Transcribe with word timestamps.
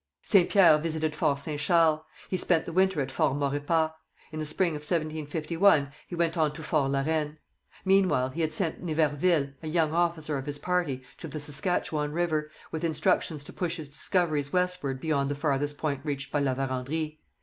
Saint 0.23 0.49
Pierre 0.49 0.79
visited 0.79 1.13
Fort 1.13 1.37
St 1.37 1.61
Charles; 1.61 2.01
he 2.27 2.35
spent 2.35 2.65
the 2.65 2.73
winter 2.73 3.01
at 3.01 3.11
Fort 3.11 3.35
Maurepas; 3.35 3.91
in 4.31 4.39
the 4.39 4.47
spring 4.47 4.69
of 4.69 4.81
1751 4.81 5.91
he 6.07 6.15
went 6.15 6.35
on 6.35 6.51
to 6.53 6.63
Fort 6.63 6.89
La 6.89 7.01
Reine. 7.01 7.37
Meanwhile 7.85 8.29
he 8.29 8.41
had 8.41 8.51
sent 8.51 8.81
Niverville, 8.83 9.53
a 9.61 9.67
young 9.67 9.93
officer 9.93 10.39
of 10.39 10.47
his 10.47 10.57
party, 10.57 11.03
to 11.19 11.27
the 11.27 11.39
Saskatchewan 11.39 12.13
river, 12.13 12.49
with 12.71 12.83
instructions 12.83 13.43
to 13.43 13.53
push 13.53 13.77
his 13.77 13.89
discoveries 13.89 14.51
westward 14.51 14.99
beyond 14.99 15.29
the 15.29 15.35
farthest 15.35 15.77
point 15.77 16.03
reached 16.03 16.31
by 16.31 16.39
La 16.39 16.55
Vérendrye. 16.55 17.19